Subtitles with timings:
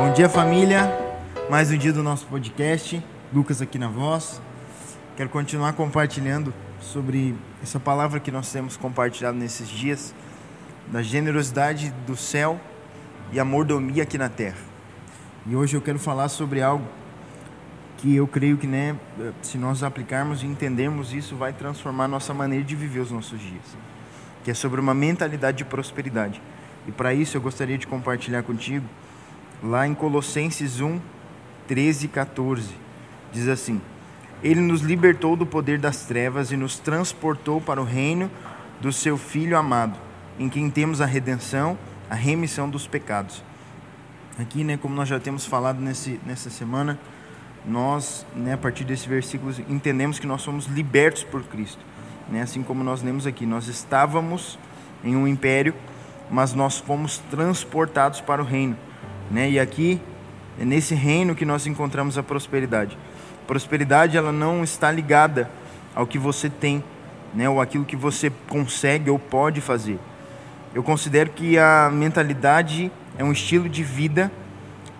[0.00, 0.90] Bom dia, família.
[1.50, 3.04] Mais um dia do nosso podcast.
[3.34, 4.40] Lucas aqui na voz.
[5.14, 10.14] Quero continuar compartilhando sobre essa palavra que nós temos compartilhado nesses dias,
[10.88, 12.58] da generosidade do céu
[13.30, 14.56] e a mordomia aqui na terra.
[15.46, 16.88] E hoje eu quero falar sobre algo
[17.98, 18.96] que eu creio que, né,
[19.42, 23.76] se nós aplicarmos e entendermos isso, vai transformar nossa maneira de viver os nossos dias.
[24.44, 26.40] Que é sobre uma mentalidade de prosperidade.
[26.88, 28.86] E para isso eu gostaria de compartilhar contigo
[29.62, 31.00] lá em Colossenses 1,
[31.68, 32.68] 13 e 14.
[33.32, 33.80] Diz assim:
[34.42, 38.30] Ele nos libertou do poder das trevas e nos transportou para o reino
[38.80, 39.96] do seu Filho amado,
[40.38, 41.78] em quem temos a redenção,
[42.08, 43.42] a remissão dos pecados.
[44.38, 46.98] Aqui, né, como nós já temos falado nesse, nessa semana,
[47.66, 51.84] nós, né, a partir desse versículo, entendemos que nós somos libertos por Cristo.
[52.28, 52.40] Né?
[52.40, 54.58] Assim como nós lemos aqui, nós estávamos
[55.04, 55.74] em um império,
[56.30, 58.76] mas nós fomos transportados para o reino.
[59.30, 59.50] Né?
[59.50, 60.00] E aqui
[60.58, 62.98] é nesse reino que nós encontramos a prosperidade.
[63.46, 65.50] Prosperidade ela não está ligada
[65.94, 66.82] ao que você tem,
[67.34, 69.98] né, ou aquilo que você consegue ou pode fazer.
[70.74, 74.30] Eu considero que a mentalidade é um estilo de vida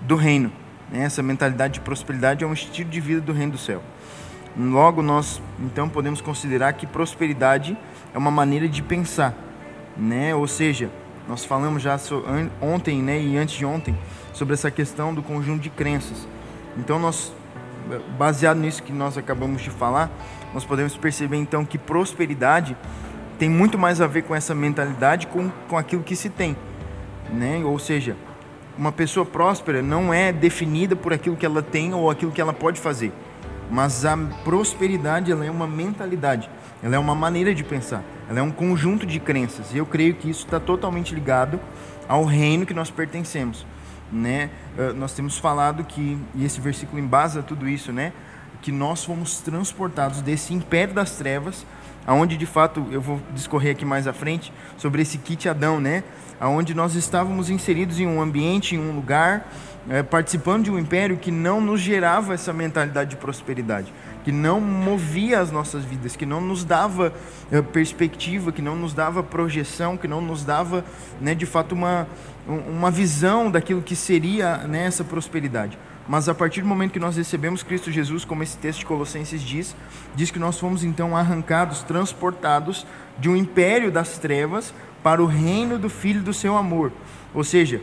[0.00, 0.50] do reino.
[0.90, 1.04] Né?
[1.04, 3.82] Essa mentalidade de prosperidade é um estilo de vida do reino do céu.
[4.56, 7.76] Logo, nós então podemos considerar que prosperidade
[8.12, 9.32] é uma maneira de pensar,
[9.96, 10.34] né?
[10.34, 10.90] Ou seja,
[11.30, 11.96] nós falamos já
[12.60, 13.96] ontem, né, e antes de ontem,
[14.32, 16.26] sobre essa questão do conjunto de crenças.
[16.76, 17.32] Então, nós,
[18.18, 20.10] baseado nisso que nós acabamos de falar,
[20.52, 22.76] nós podemos perceber então que prosperidade
[23.38, 26.56] tem muito mais a ver com essa mentalidade, com, com aquilo que se tem,
[27.32, 27.62] né?
[27.64, 28.16] Ou seja,
[28.76, 32.52] uma pessoa próspera não é definida por aquilo que ela tem ou aquilo que ela
[32.52, 33.12] pode fazer,
[33.70, 36.50] mas a prosperidade ela é uma mentalidade,
[36.82, 39.72] ela é uma maneira de pensar, ela é um conjunto de crenças.
[39.72, 41.60] E eu creio que isso está totalmente ligado
[42.08, 43.64] ao reino que nós pertencemos
[44.12, 44.50] né?
[44.76, 48.12] Uh, nós temos falado que e esse versículo embasa tudo isso, né?
[48.62, 51.66] Que nós fomos transportados desse império das trevas,
[52.06, 56.02] aonde de fato eu vou discorrer aqui mais à frente sobre esse kit Adão, né?
[56.38, 59.46] Aonde nós estávamos inseridos em um ambiente, em um lugar,
[59.88, 63.92] é, participando de um império que não nos gerava essa mentalidade de prosperidade,
[64.24, 67.12] que não movia as nossas vidas, que não nos dava
[67.50, 70.84] é, perspectiva, que não nos dava projeção, que não nos dava,
[71.20, 72.06] né, de fato, uma,
[72.46, 75.78] uma visão daquilo que seria né, essa prosperidade.
[76.10, 79.40] Mas a partir do momento que nós recebemos Cristo Jesus, como esse texto de Colossenses
[79.40, 79.76] diz,
[80.12, 82.84] diz que nós fomos então arrancados, transportados
[83.16, 86.90] de um império das trevas para o reino do Filho do seu amor.
[87.32, 87.80] Ou seja,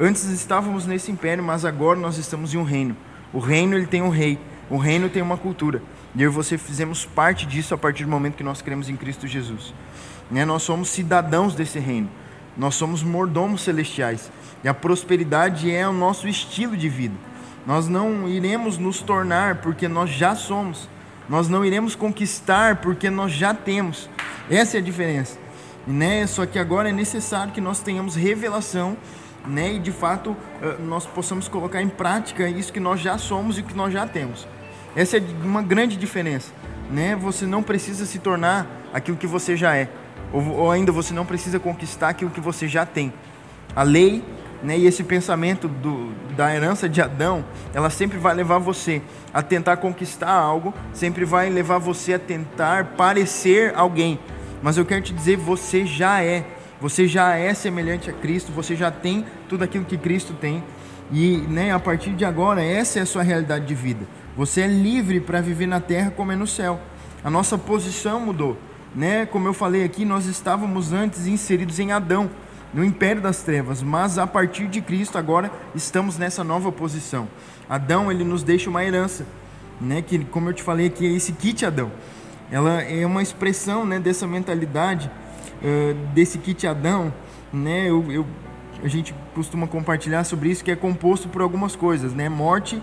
[0.00, 2.96] antes estávamos nesse império, mas agora nós estamos em um reino.
[3.34, 4.38] O reino ele tem um rei,
[4.70, 5.82] o reino tem uma cultura.
[6.16, 8.96] E eu e você fizemos parte disso a partir do momento que nós cremos em
[8.96, 9.74] Cristo Jesus.
[10.30, 10.42] Né?
[10.46, 12.08] Nós somos cidadãos desse reino.
[12.56, 14.32] Nós somos mordomos celestiais.
[14.64, 17.28] E a prosperidade é o nosso estilo de vida.
[17.68, 20.88] Nós não iremos nos tornar porque nós já somos.
[21.28, 24.08] Nós não iremos conquistar porque nós já temos.
[24.48, 25.36] Essa é a diferença.
[25.86, 26.26] Né?
[26.26, 28.96] Só que agora é necessário que nós tenhamos revelação
[29.46, 29.74] né?
[29.74, 33.62] e de fato eh, nós possamos colocar em prática isso que nós já somos e
[33.62, 34.48] que nós já temos.
[34.96, 36.50] Essa é uma grande diferença.
[36.90, 37.14] Né?
[37.16, 39.90] Você não precisa se tornar aquilo que você já é
[40.32, 43.12] ou, ou ainda você não precisa conquistar aquilo que você já tem.
[43.76, 44.24] A lei
[44.62, 49.02] né, e esse pensamento do, da herança de Adão, ela sempre vai levar você
[49.32, 54.18] a tentar conquistar algo, sempre vai levar você a tentar parecer alguém.
[54.62, 56.44] Mas eu quero te dizer, você já é.
[56.80, 60.62] Você já é semelhante a Cristo, você já tem tudo aquilo que Cristo tem.
[61.10, 64.06] E né, a partir de agora, essa é a sua realidade de vida.
[64.36, 66.80] Você é livre para viver na terra como é no céu.
[67.24, 68.56] A nossa posição mudou
[68.94, 69.26] né?
[69.26, 72.30] Como eu falei aqui, nós estávamos antes inseridos em Adão,
[72.72, 77.28] no império das trevas, mas a partir de Cristo agora estamos nessa nova posição.
[77.68, 79.26] Adão, ele nos deixa uma herança,
[79.80, 80.02] né?
[80.02, 81.90] Que como eu te falei aqui, é esse kit Adão.
[82.50, 85.10] Ela é uma expressão, né, dessa mentalidade
[85.62, 87.12] uh, desse kit Adão,
[87.52, 87.88] né?
[87.88, 88.26] Eu, eu,
[88.82, 92.28] a gente costuma compartilhar sobre isso que é composto por algumas coisas, né?
[92.28, 92.82] Morte,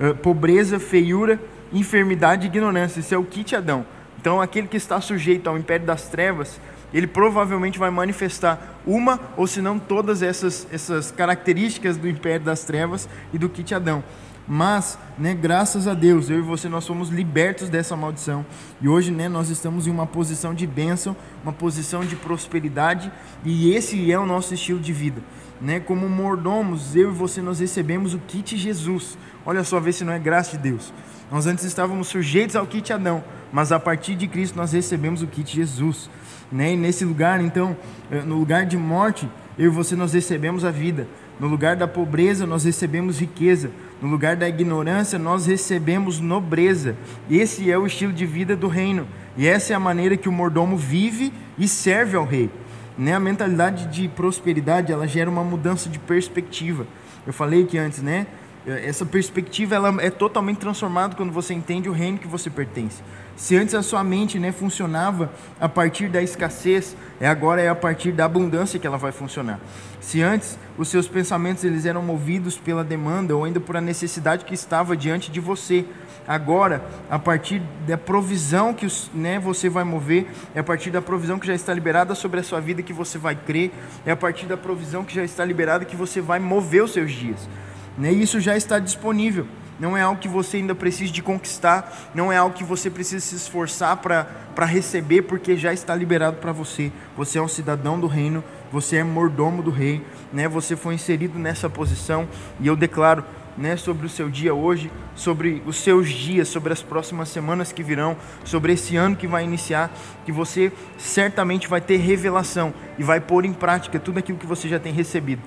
[0.00, 1.38] uh, pobreza, feiura,
[1.72, 3.00] enfermidade e ignorância.
[3.00, 3.84] Esse é o kit Adão.
[4.18, 6.60] Então, aquele que está sujeito ao império das trevas,
[6.92, 12.64] ele provavelmente vai manifestar uma ou se não todas essas, essas características do império das
[12.64, 14.02] trevas e do kit Adão.
[14.46, 18.44] Mas, né, graças a Deus, eu e você nós somos libertos dessa maldição.
[18.80, 23.10] E hoje, né, nós estamos em uma posição de bênção, uma posição de prosperidade,
[23.44, 25.22] e esse é o nosso estilo de vida.
[25.60, 25.78] Né?
[25.78, 29.16] Como mordomos, eu e você nós recebemos o kit Jesus.
[29.46, 30.92] Olha só, vê se não é graça de Deus.
[31.30, 35.26] Nós antes estávamos sujeitos ao kit Adão, mas a partir de Cristo nós recebemos o
[35.26, 36.08] kit Jesus.
[36.50, 36.72] Né?
[36.72, 37.76] E nesse lugar, então,
[38.10, 39.28] eh, no lugar de morte,
[39.58, 41.06] eu e você nós recebemos a vida.
[41.38, 43.70] No lugar da pobreza, nós recebemos riqueza.
[44.00, 46.96] No lugar da ignorância, nós recebemos nobreza.
[47.30, 49.06] Esse é o estilo de vida do reino.
[49.36, 52.50] E essa é a maneira que o mordomo vive e serve ao rei.
[52.96, 53.14] Né?
[53.14, 56.86] A mentalidade de prosperidade, ela gera uma mudança de perspectiva.
[57.26, 58.26] Eu falei que antes, né?
[58.64, 63.02] Essa perspectiva ela é totalmente transformada quando você entende o reino que você pertence.
[63.34, 67.74] Se antes a sua mente né, funcionava a partir da escassez, é agora é a
[67.74, 69.58] partir da abundância que ela vai funcionar.
[70.00, 74.44] Se antes os seus pensamentos eles eram movidos pela demanda ou ainda por a necessidade
[74.44, 75.84] que estava diante de você,
[76.28, 81.36] agora a partir da provisão que né, você vai mover, é a partir da provisão
[81.36, 83.72] que já está liberada sobre a sua vida que você vai crer,
[84.06, 87.10] é a partir da provisão que já está liberada que você vai mover os seus
[87.10, 87.48] dias.
[87.96, 88.12] Né?
[88.12, 89.46] Isso já está disponível.
[89.80, 93.24] Não é algo que você ainda precisa de conquistar, não é algo que você precisa
[93.24, 96.92] se esforçar para receber, porque já está liberado para você.
[97.16, 100.00] Você é um cidadão do reino, você é mordomo do rei,
[100.32, 100.46] né?
[100.46, 102.28] Você foi inserido nessa posição
[102.60, 103.24] e eu declaro,
[103.56, 107.82] né, sobre o seu dia hoje, sobre os seus dias, sobre as próximas semanas que
[107.82, 109.90] virão, sobre esse ano que vai iniciar,
[110.24, 114.68] que você certamente vai ter revelação e vai pôr em prática tudo aquilo que você
[114.68, 115.42] já tem recebido.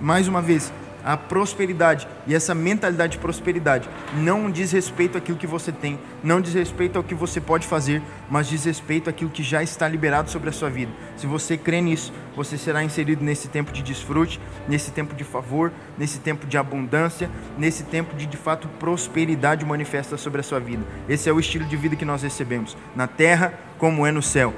[0.00, 0.72] Mais uma vez,
[1.04, 6.40] a prosperidade e essa mentalidade de prosperidade não diz respeito àquilo que você tem, não
[6.40, 10.30] diz respeito ao que você pode fazer, mas diz respeito àquilo que já está liberado
[10.30, 10.92] sobre a sua vida.
[11.16, 15.72] Se você crê nisso, você será inserido nesse tempo de desfrute, nesse tempo de favor,
[15.98, 20.82] nesse tempo de abundância, nesse tempo de de fato prosperidade manifesta sobre a sua vida.
[21.08, 24.54] Esse é o estilo de vida que nós recebemos, na terra como é no céu.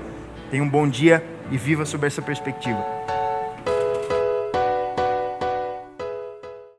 [0.50, 3.12] Tenha um bom dia e viva sob essa perspectiva.